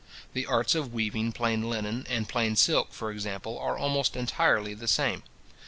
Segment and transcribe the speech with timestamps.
[0.33, 4.87] The arts of weaving plain linen and plain silk, for example, are almost entirely the
[4.87, 5.21] same.